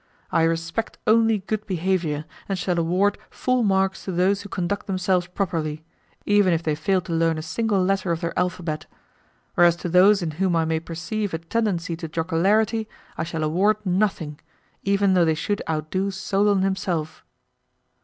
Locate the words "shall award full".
2.57-3.61